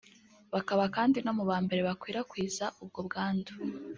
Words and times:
bakaba 0.53 0.83
kandi 0.95 1.17
no 1.25 1.31
mu 1.37 1.43
ba 1.49 1.57
mbere 1.65 1.81
bakwirakwiza 1.87 2.65
ubwo 2.81 2.99
bwandu 3.07 3.53